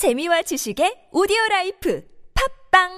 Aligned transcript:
재미와 0.00 0.40
지식의 0.40 1.12
오디오 1.12 1.36
라이프 1.50 2.02
팝빵 2.32 2.88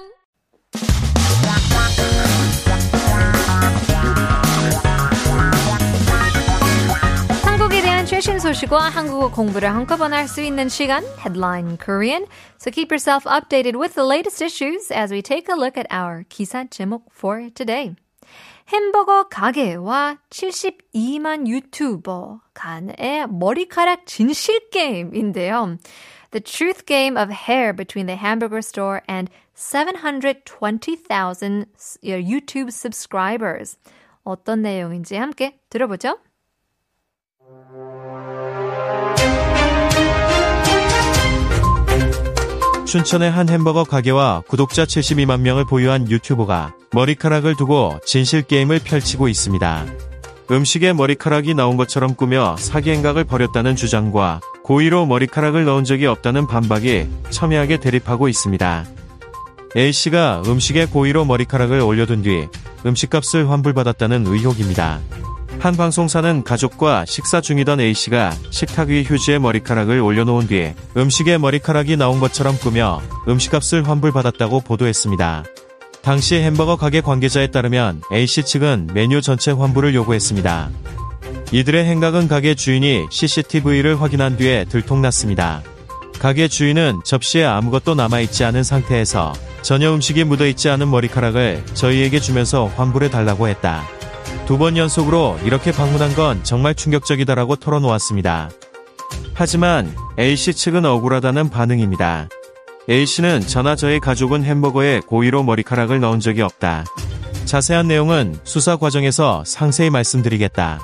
한국에 7.43 7.81
대한 7.81 8.05
최신 8.05 8.39
소식과 8.39 8.87
한국어 8.87 9.29
공부를 9.31 9.69
한꺼번에 9.69 10.15
할 10.15 10.29
수 10.29 10.39
있는 10.39 10.69
시간, 10.69 11.03
Headline 11.19 11.77
Korean. 11.77 12.25
So 12.57 12.71
keep 12.71 12.89
yourself 12.89 13.25
updated 13.25 13.75
with 13.75 13.95
the 13.95 14.07
latest 14.07 14.41
issues 14.41 14.89
as 14.89 15.11
we 15.11 15.21
take 15.21 15.49
a 15.49 15.59
look 15.59 15.77
at 15.77 15.91
our 15.91 16.23
기사 16.29 16.63
제목 16.69 17.11
for 17.11 17.49
today. 17.53 17.97
햄버거 18.69 19.27
가게와 19.27 20.19
72만 20.29 21.47
유튜버 21.49 22.39
간의 22.53 23.27
머리카락 23.27 24.05
진실 24.05 24.69
게임인데요. 24.69 25.77
The 26.33 26.41
truth 26.41 26.87
game 26.87 27.15
of 27.15 27.29
hair 27.29 27.73
between 27.73 28.07
the 28.07 28.15
hamburger 28.15 28.63
store 28.63 29.03
and 29.07 29.29
720,000 29.53 31.67
YouTube 32.01 32.71
subscribers. 32.71 33.77
어떤 34.23 34.63
내용인지 34.63 35.15
함께 35.15 35.59
들어보죠. 35.69 36.17
춘천의 42.87 43.29
한 43.29 43.47
햄버거 43.49 43.83
가게와 43.83 44.41
구독자 44.47 44.85
72만 44.85 45.41
명을 45.41 45.65
보유한 45.65 46.09
유튜버가 46.09 46.73
머리카락을 46.93 47.55
두고 47.55 47.99
진실 48.05 48.41
게임을 48.41 48.79
펼치고 48.83 49.27
있습니다. 49.27 49.85
음식에 50.49 50.93
머리카락이 50.93 51.53
나온 51.53 51.77
것처럼 51.77 52.15
꾸며 52.15 52.55
사기 52.57 52.89
행각을 52.89 53.23
벌였다는 53.23 53.75
주장과 53.75 54.41
고의로 54.63 55.05
머리카락을 55.05 55.65
넣은 55.65 55.83
적이 55.83 56.05
없다는 56.07 56.47
반박이 56.47 57.07
첨예하게 57.29 57.77
대립하고 57.77 58.29
있습니다. 58.29 58.85
A씨가 59.75 60.43
음식에 60.47 60.85
고의로 60.85 61.25
머리카락을 61.25 61.81
올려둔 61.81 62.21
뒤 62.21 62.47
음식값을 62.85 63.49
환불받았다는 63.49 64.25
의혹입니다. 64.25 64.99
한 65.59 65.75
방송사는 65.75 66.43
가족과 66.43 67.05
식사 67.05 67.41
중이던 67.41 67.79
A씨가 67.79 68.33
식탁 68.51 68.89
위 68.89 69.03
휴지에 69.03 69.39
머리카락을 69.39 69.99
올려놓은 69.99 70.47
뒤에 70.47 70.75
음식에 70.97 71.37
머리카락이 71.37 71.97
나온 71.97 72.19
것처럼 72.19 72.57
꾸며 72.57 73.01
음식값을 73.27 73.87
환불받았다고 73.87 74.61
보도했습니다. 74.61 75.43
당시 76.01 76.35
햄버거 76.35 76.75
가게 76.75 77.01
관계자에 77.01 77.47
따르면 77.47 78.01
A씨 78.11 78.43
측은 78.43 78.89
메뉴 78.93 79.21
전체 79.21 79.51
환불을 79.51 79.95
요구했습니다. 79.95 80.69
이들의 81.53 81.85
행각은 81.85 82.27
가게 82.27 82.55
주인이 82.55 83.05
CCTV를 83.11 84.01
확인한 84.01 84.37
뒤에 84.37 84.65
들통났습니다. 84.65 85.61
가게 86.17 86.47
주인은 86.47 87.01
접시에 87.05 87.45
아무것도 87.45 87.93
남아있지 87.93 88.43
않은 88.45 88.63
상태에서 88.63 89.33
전혀 89.61 89.93
음식이 89.93 90.23
묻어있지 90.23 90.69
않은 90.69 90.89
머리카락을 90.89 91.63
저희에게 91.75 92.19
주면서 92.19 92.65
환불해 92.75 93.11
달라고 93.11 93.47
했다. 93.47 93.83
두 94.47 94.57
번 94.57 94.77
연속으로 94.77 95.37
이렇게 95.45 95.71
방문한 95.71 96.15
건 96.15 96.43
정말 96.43 96.73
충격적이다라고 96.73 97.57
털어놓았습니다. 97.57 98.49
하지만 99.35 99.95
A씨 100.17 100.55
측은 100.55 100.85
억울하다는 100.85 101.51
반응입니다. 101.51 102.29
A씨는 102.89 103.41
저나 103.41 103.75
저의 103.75 103.99
가족은 103.99 104.43
햄버거에 104.43 105.01
고의로 105.01 105.43
머리카락을 105.43 105.99
넣은 105.99 106.19
적이 106.19 106.41
없다. 106.41 106.83
자세한 107.45 107.87
내용은 107.89 108.39
수사 108.43 108.75
과정에서 108.75 109.43
상세히 109.45 109.91
말씀드리겠다. 109.91 110.79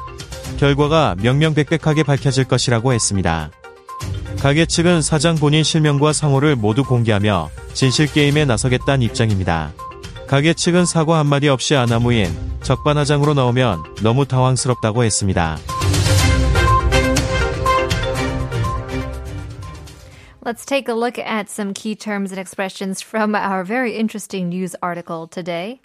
결과가 0.59 1.15
명명백백하게 1.21 2.03
밝혀질 2.03 2.43
것이라고 2.43 2.91
했습니다. 2.91 3.49
가게 4.41 4.65
측은 4.65 5.02
사장 5.02 5.35
본인 5.35 5.63
실명과 5.63 6.11
상호를 6.11 6.57
모두 6.57 6.83
공개하며 6.83 7.49
진실게임에 7.73 8.43
나서겠다는 8.43 9.02
입장입니다. 9.03 9.71
가게 10.27 10.53
측은 10.53 10.85
사과 10.85 11.17
한마디 11.17 11.47
없이 11.47 11.77
아나무인 11.77 12.27
적반하장으로 12.61 13.33
나오면 13.33 13.95
너무 14.03 14.25
당황스럽다고 14.25 15.05
했습니다. 15.05 15.58
Let's 20.43 20.65
take 20.65 20.89
a 20.89 20.98
look 20.98 21.17
at 21.17 21.49
some 21.49 21.73
key 21.73 21.95
terms 21.95 22.31
and 22.33 22.39
expressions 22.39 23.02
from 23.02 23.33
our 23.33 23.64
very 23.64 23.95
interesting 23.95 24.49
news 24.49 24.75
article 24.81 25.27
today. 25.30 25.80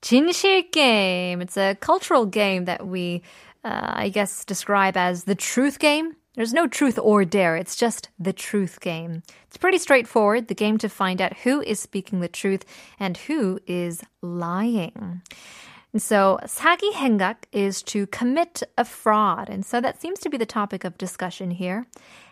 진실 0.00 0.70
game. 0.72 1.40
It's 1.40 1.56
a 1.56 1.74
cultural 1.74 2.26
game 2.26 2.64
that 2.64 2.86
we, 2.86 3.22
uh, 3.63 3.93
I 3.93 4.09
guess, 4.09 4.45
describe 4.45 4.97
as 4.97 5.23
the 5.23 5.35
truth 5.35 5.79
game. 5.79 6.15
There's 6.35 6.53
no 6.53 6.67
truth 6.67 6.99
or 6.99 7.23
dare. 7.23 7.55
It's 7.55 7.75
just 7.75 8.09
the 8.19 8.33
truth 8.33 8.81
game. 8.81 9.23
It's 9.47 9.57
pretty 9.57 9.77
straightforward. 9.77 10.47
The 10.47 10.55
game 10.55 10.77
to 10.79 10.89
find 10.89 11.21
out 11.21 11.37
who 11.37 11.61
is 11.61 11.79
speaking 11.79 12.19
the 12.19 12.27
truth 12.27 12.65
and 12.99 13.15
who 13.15 13.59
is 13.65 14.01
lying. 14.21 15.21
And 15.93 16.01
so 16.01 16.39
사기 16.43 16.91
행각 16.91 17.45
is 17.53 17.81
to 17.83 18.05
commit 18.07 18.63
a 18.77 18.83
fraud. 18.83 19.49
And 19.49 19.65
so 19.65 19.79
that 19.79 20.01
seems 20.01 20.19
to 20.19 20.29
be 20.29 20.37
the 20.37 20.45
topic 20.45 20.83
of 20.83 20.97
discussion 20.97 21.51
here. 21.51 21.87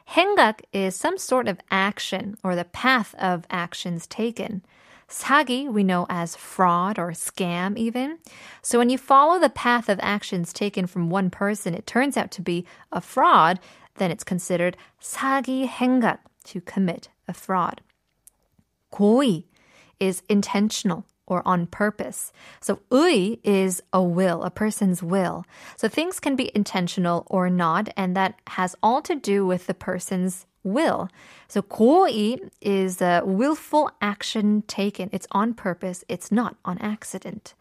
행각 0.09 0.59
is 0.73 0.97
some 0.97 1.17
sort 1.17 1.47
of 1.47 1.61
action 1.71 2.35
or 2.43 2.55
the 2.55 2.65
path 2.65 3.15
of 3.17 3.45
actions 3.49 4.05
taken. 4.05 4.63
사기 5.09 5.71
we 5.71 5.83
know 5.83 6.05
as 6.09 6.35
fraud 6.35 6.97
or 6.97 7.11
scam 7.11 7.77
even. 7.77 8.19
So 8.61 8.79
when 8.79 8.89
you 8.89 8.97
follow 8.97 9.39
the 9.39 9.49
path 9.49 9.89
of 9.89 9.99
actions 10.01 10.53
taken 10.53 10.87
from 10.87 11.09
one 11.09 11.29
person, 11.29 11.73
it 11.73 11.85
turns 11.85 12.17
out 12.17 12.31
to 12.31 12.41
be 12.41 12.65
a 12.91 13.01
fraud, 13.01 13.59
then 13.95 14.11
it's 14.11 14.23
considered 14.23 14.77
사기 15.01 15.67
행각 15.67 16.19
to 16.45 16.61
commit 16.61 17.09
a 17.27 17.33
fraud. 17.33 17.81
고의 18.91 19.45
is 19.99 20.21
intentional 20.29 21.05
or 21.25 21.41
on 21.45 21.67
purpose. 21.67 22.31
So 22.59 22.79
의 22.91 23.39
is 23.43 23.81
a 23.91 24.03
will, 24.03 24.43
a 24.43 24.51
person's 24.51 25.01
will. 25.01 25.45
So 25.77 25.87
things 25.87 26.19
can 26.19 26.35
be 26.35 26.51
intentional 26.53 27.25
or 27.27 27.49
not, 27.49 27.89
and 27.95 28.15
that 28.15 28.35
has 28.47 28.75
all 28.83 29.01
to 29.03 29.15
do 29.15 29.45
with 29.45 29.67
the 29.67 29.73
person's 29.73 30.45
will. 30.63 31.09
So 31.47 31.61
고의 31.61 32.39
is 32.61 33.01
a 33.01 33.21
willful 33.25 33.91
action 34.01 34.63
taken. 34.67 35.09
It's 35.11 35.27
on 35.31 35.53
purpose. 35.53 36.03
It's 36.07 36.31
not 36.31 36.55
on 36.65 36.77
accident. 36.79 37.53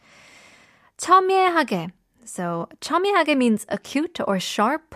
첨예하게. 0.98 1.90
So 2.24 2.68
첨예하게 2.80 3.36
means 3.36 3.66
acute 3.68 4.20
or 4.26 4.38
sharp. 4.38 4.94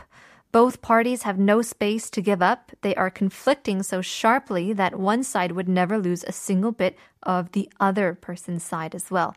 Both 0.53 0.81
parties 0.81 1.25
have 1.25 1.39
no 1.39 1.61
space 1.61 2.09
to 2.11 2.23
give 2.23 2.41
up. 2.41 2.73
They 2.81 2.95
are 2.95 3.11
conflicting 3.11 3.83
so 3.83 4.01
sharply 4.01 4.73
that 4.73 4.99
one 4.99 5.23
side 5.23 5.53
would 5.53 5.69
never 5.69 5.99
lose 5.99 6.25
a 6.25 6.33
single 6.33 6.73
bit 6.73 6.97
of 7.25 7.53
the 7.53 7.69
other 7.81 8.15
person's 8.15 8.63
side 8.63 8.95
as 8.95 9.11
well. 9.11 9.35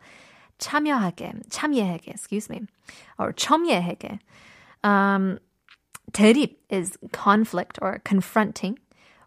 참여하게, 0.60 1.50
참여하게, 1.50 2.10
excuse 2.10 2.50
me, 2.50 2.68
or 3.18 3.34
첨예하게. 3.34 4.20
Um, 4.84 5.40
대립 6.14 6.56
is 6.70 6.98
conflict 7.12 7.80
or 7.82 8.02
confronting, 8.04 8.80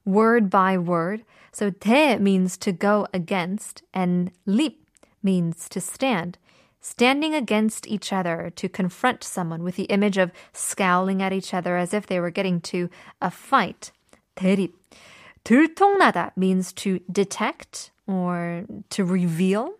word 0.05 0.51
by 0.51 0.77
word. 0.77 1.25
So 1.53 1.71
대 1.71 2.19
means 2.19 2.57
to 2.59 2.73
go 2.73 3.07
against, 3.13 3.83
and 3.93 4.31
립 4.47 4.79
means 5.23 5.69
to 5.69 5.81
stand 5.81 6.39
standing 6.83 7.33
against 7.33 7.87
each 7.87 8.13
other 8.13 8.53
to 8.57 8.69
confront 8.69 9.25
someone 9.25 9.63
with 9.63 9.77
the 9.77 9.85
image 9.85 10.19
of 10.19 10.33
scowling 10.53 11.23
at 11.23 11.33
each 11.33 11.55
other 11.55 11.77
as 11.77 11.95
if 11.95 12.07
they 12.07 12.21
were 12.21 12.31
getting 12.31 12.61
to 12.61 12.91
a 13.23 13.31
fight. 13.31 13.93
대립. 14.37 14.73
들통나다 15.45 16.33
means 16.37 16.73
to 16.73 17.01
detect 17.11 17.93
or 18.07 18.65
to 18.91 19.05
reveal. 19.05 19.75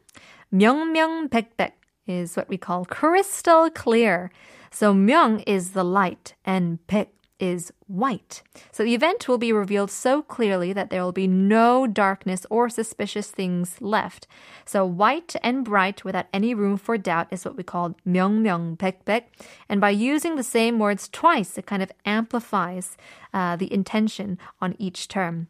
명명백백 0.55 1.73
is 2.07 2.37
what 2.37 2.49
we 2.49 2.57
call 2.57 2.85
crystal 2.85 3.69
clear. 3.71 4.31
So 4.71 4.95
명 4.95 5.41
is 5.41 5.71
the 5.71 5.85
light 5.85 6.35
and 6.45 6.85
백 6.87 7.09
is 7.43 7.73
white. 7.89 8.41
So 8.71 8.85
the 8.85 8.95
event 8.95 9.27
will 9.27 9.37
be 9.37 9.53
revealed 9.53 9.91
so 9.91 10.23
clearly 10.23 10.73
that 10.73 10.91
there 10.91 11.03
will 11.03 11.13
be 11.13 11.27
no 11.27 11.89
darkness 11.89 12.47
or 12.49 12.69
suspicious 12.69 13.33
things 13.33 13.81
left. 13.81 14.29
So 14.65 14.87
white 14.87 15.35
and 15.43 15.65
bright 15.65 16.05
without 16.05 16.27
any 16.33 16.55
room 16.55 16.77
for 16.77 16.97
doubt 16.97 17.27
is 17.33 17.45
what 17.45 17.57
we 17.57 17.65
call 17.65 17.97
명명백백. 18.07 19.25
And 19.69 19.81
by 19.81 19.91
using 19.91 20.37
the 20.37 20.45
same 20.45 20.79
words 20.79 21.09
twice, 21.09 21.59
it 21.59 21.67
kind 21.67 21.83
of 21.83 21.91
amplifies 22.07 22.97
uh, 23.35 23.57
the 23.57 23.73
intention 23.75 24.39
on 24.61 24.77
each 24.79 25.09
term. 25.09 25.49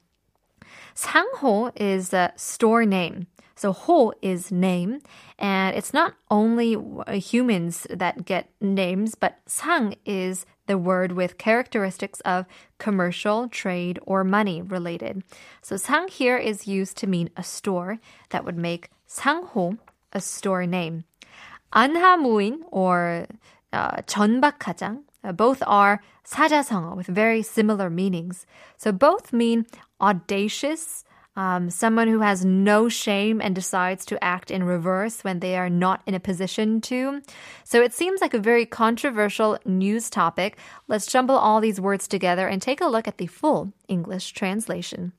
상호 0.95 1.73
is 1.77 2.15
a 2.15 2.33
store 2.37 2.87
name. 2.87 3.27
So 3.57 3.73
ho 3.73 4.13
is 4.23 4.51
name, 4.51 5.01
and 5.39 5.77
it's 5.77 5.93
not 5.93 6.15
only 6.31 6.77
humans 7.19 7.87
that 7.91 8.25
get 8.25 8.49
names, 8.61 9.15
but 9.15 9.39
sang 9.47 9.97
is 10.05 10.47
the 10.67 10.79
word 10.79 11.13
with 11.13 11.39
characteristics 11.39 12.21
of 12.21 12.47
commercial, 12.79 13.49
trade, 13.49 14.01
or 14.07 14.25
money 14.25 14.63
related. 14.63 15.23
So 15.61 15.77
sang 15.77 16.09
here 16.09 16.37
is 16.37 16.67
used 16.67 16.97
to 16.99 17.07
mean 17.07 17.31
a 17.37 17.43
store 17.43 17.99
that 18.31 18.45
would 18.45 18.57
make 18.57 18.89
상호 19.07 19.79
a 20.13 20.21
store 20.21 20.67
name. 20.67 21.05
안하무인 21.73 22.61
or 22.71 23.27
uh, 23.73 24.03
전박가장, 24.07 25.05
Uh, 25.25 25.31
both 25.31 25.63
are 25.67 26.03
사자성어 26.27 26.97
with 26.97 27.07
very 27.07 27.43
similar 27.43 27.89
meanings. 27.89 28.45
So 28.77 28.91
both 28.91 29.33
mean 29.33 29.67
audacious, 30.01 31.05
um, 31.38 31.70
someone 31.70 32.08
who 32.08 32.20
has 32.20 32.44
no 32.44 32.90
shame 32.90 33.40
and 33.40 33.54
decides 33.54 34.06
to 34.08 34.22
act 34.22 34.50
in 34.50 34.64
reverse 34.64 35.24
when 35.24 35.40
they 35.40 35.56
are 35.56 35.70
not 35.70 36.02
in 36.08 36.16
a 36.16 36.20
position 36.20 36.82
to. 36.82 37.22
So 37.64 37.82
it 37.82 37.94
seems 37.94 38.20
like 38.20 38.34
a 38.34 38.40
very 38.40 38.66
controversial 38.66 39.60
news 39.64 40.10
topic. 40.10 40.58
Let's 40.88 41.06
jumble 41.06 41.38
all 41.38 41.62
these 41.62 41.80
words 41.80 42.08
together 42.08 42.48
and 42.48 42.60
take 42.60 42.82
a 42.82 42.88
look 42.88 43.08
at 43.08 43.20
the 43.20 43.28
full 43.28 43.72
English 43.88 44.32
translation. 44.32 45.14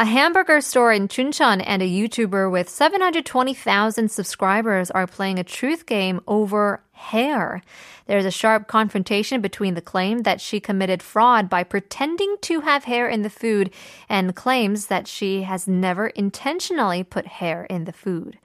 A 0.00 0.04
hamburger 0.04 0.60
store 0.60 0.92
in 0.92 1.08
Chuncheon 1.08 1.60
and 1.66 1.82
a 1.82 1.88
YouTuber 1.88 2.52
with 2.52 2.68
720,000 2.68 4.08
subscribers 4.08 4.92
are 4.92 5.08
playing 5.08 5.40
a 5.40 5.44
truth 5.44 5.86
game 5.86 6.20
over 6.28 6.84
hair. 6.98 7.62
There's 8.06 8.24
a 8.24 8.30
sharp 8.30 8.68
confrontation 8.68 9.40
between 9.40 9.74
the 9.74 9.80
claim 9.80 10.22
that 10.22 10.40
she 10.40 10.60
committed 10.60 11.02
fraud 11.02 11.48
by 11.48 11.62
pretending 11.62 12.36
to 12.42 12.60
have 12.60 12.84
hair 12.84 13.08
in 13.08 13.22
the 13.22 13.30
food 13.30 13.70
and 14.08 14.34
claims 14.34 14.86
that 14.86 15.06
she 15.06 15.42
has 15.42 15.68
never 15.68 16.08
intentionally 16.08 17.04
put 17.04 17.26
hair 17.26 17.64
in 17.64 17.84
the 17.84 17.92
food. 17.92 18.38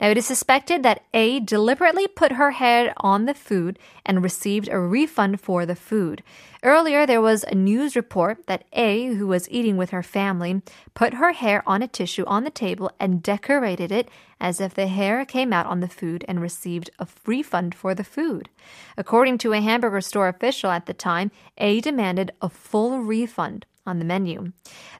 Now, 0.00 0.08
it 0.08 0.18
is 0.18 0.26
suspected 0.26 0.82
that 0.82 1.02
A 1.12 1.40
deliberately 1.40 2.06
put 2.06 2.32
her 2.32 2.52
hair 2.52 2.94
on 2.98 3.26
the 3.26 3.34
food 3.34 3.78
and 4.06 4.22
received 4.22 4.68
a 4.68 4.78
refund 4.78 5.40
for 5.40 5.66
the 5.66 5.76
food. 5.76 6.22
Earlier, 6.62 7.06
there 7.06 7.20
was 7.20 7.44
a 7.44 7.54
news 7.54 7.94
report 7.94 8.46
that 8.46 8.64
A, 8.72 9.14
who 9.14 9.28
was 9.28 9.48
eating 9.50 9.76
with 9.76 9.90
her 9.90 10.02
family, 10.02 10.60
put 10.94 11.14
her 11.14 11.32
hair 11.32 11.62
on 11.66 11.82
a 11.82 11.88
tissue 11.88 12.24
on 12.26 12.42
the 12.42 12.50
table 12.50 12.90
and 12.98 13.22
decorated 13.22 13.92
it 13.92 14.08
as 14.40 14.60
if 14.60 14.74
the 14.74 14.86
hair 14.88 15.24
came 15.24 15.52
out 15.52 15.66
on 15.66 15.80
the 15.80 15.88
food 15.88 16.24
and 16.26 16.40
received 16.40 16.90
a 16.98 17.06
refund 17.26 17.74
for 17.74 17.94
the 17.98 18.04
food. 18.04 18.48
According 18.96 19.36
to 19.38 19.52
a 19.52 19.60
hamburger 19.60 20.00
store 20.00 20.28
official 20.28 20.70
at 20.70 20.86
the 20.86 20.94
time, 20.94 21.30
A 21.58 21.82
demanded 21.82 22.32
a 22.40 22.48
full 22.48 23.00
refund 23.00 23.66
on 23.86 23.98
the 23.98 24.04
menu. 24.04 24.52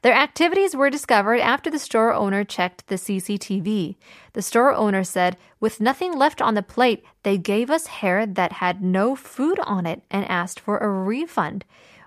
Their 0.02 0.14
activities 0.14 0.74
were 0.74 0.90
discovered 0.90 1.40
after 1.40 1.70
the 1.70 1.78
store 1.78 2.12
owner 2.12 2.44
checked 2.44 2.88
the 2.88 2.96
CCTV. 2.96 3.96
The 4.32 4.42
store 4.42 4.74
owner 4.74 5.04
said, 5.04 5.36
With 5.60 5.80
nothing 5.80 6.12
left 6.12 6.42
on 6.42 6.54
the 6.54 6.62
plate, 6.62 7.04
they 7.22 7.38
gave 7.38 7.70
us 7.70 7.86
hair 7.86 8.26
that 8.26 8.52
had 8.52 8.82
no 8.82 9.14
food 9.14 9.58
on 9.60 9.86
it 9.86 10.02
and 10.10 10.28
asked 10.28 10.60
for 10.60 10.78
a 10.78 10.88
refund. 10.88 11.64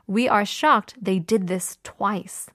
We 0.08 0.28
are 0.28 0.46
shocked 0.46 0.96
they 1.02 1.20
did 1.20 1.48
this 1.48 1.78
twice. 1.84 2.50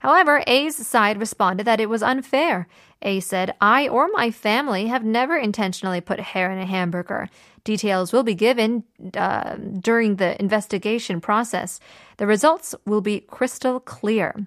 However, 0.00 0.42
A's 0.46 0.76
side 0.86 1.18
responded 1.18 1.64
that 1.64 1.80
it 1.80 1.88
was 1.88 2.02
unfair. 2.02 2.66
A 3.02 3.20
said, 3.20 3.54
I 3.60 3.88
or 3.88 4.08
my 4.12 4.30
family 4.30 4.86
have 4.86 5.04
never 5.04 5.36
intentionally 5.36 6.00
put 6.00 6.20
hair 6.20 6.50
in 6.52 6.58
a 6.58 6.66
hamburger. 6.66 7.28
Details 7.64 8.12
will 8.12 8.22
be 8.22 8.34
given 8.34 8.84
uh, 9.16 9.56
during 9.56 10.16
the 10.16 10.40
investigation 10.40 11.20
process. 11.20 11.80
The 12.16 12.26
results 12.26 12.74
will 12.86 13.00
be 13.00 13.20
crystal 13.20 13.80
clear. 13.80 14.46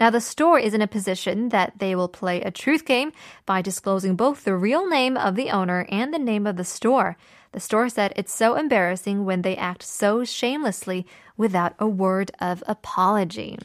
Now, 0.00 0.10
the 0.10 0.20
store 0.20 0.60
is 0.60 0.74
in 0.74 0.82
a 0.82 0.86
position 0.86 1.48
that 1.48 1.74
they 1.78 1.96
will 1.96 2.08
play 2.08 2.40
a 2.40 2.52
truth 2.52 2.84
game 2.84 3.12
by 3.46 3.62
disclosing 3.62 4.14
both 4.14 4.44
the 4.44 4.56
real 4.56 4.88
name 4.88 5.16
of 5.16 5.34
the 5.34 5.50
owner 5.50 5.86
and 5.88 6.14
the 6.14 6.20
name 6.20 6.46
of 6.46 6.56
the 6.56 6.64
store. 6.64 7.16
The 7.57 7.59
store 7.59 7.89
said 7.89 8.13
it's 8.15 8.33
so 8.33 8.55
embarrassing 8.55 9.25
when 9.25 9.41
they 9.43 9.55
act 9.55 9.83
so 9.83 10.23
shamelessly 10.23 11.05
without 11.37 11.73
a 11.77 11.87
word 11.87 12.31
of 12.39 12.63
apology. 12.67 13.57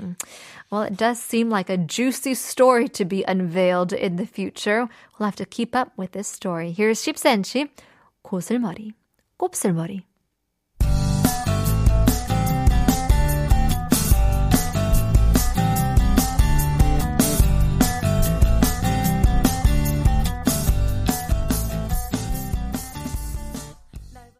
Well, 0.70 0.82
it 0.82 0.96
does 0.96 1.18
seem 1.18 1.48
like 1.48 1.70
a 1.70 1.78
juicy 1.78 2.34
story 2.34 2.88
to 2.88 3.04
be 3.04 3.24
unveiled 3.24 3.92
in 3.92 4.16
the 4.16 4.26
future. 4.26 4.88
We'll 5.18 5.26
have 5.26 5.36
to 5.36 5.46
keep 5.46 5.74
up 5.74 5.92
with 5.96 6.12
this 6.12 6.28
story. 6.28 6.72
Here's 6.72 7.00
10cm, 7.00 7.70
고슬머리, 8.24 8.92
곱슬머리. 9.38 10.04